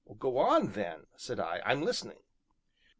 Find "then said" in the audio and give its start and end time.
0.71-1.39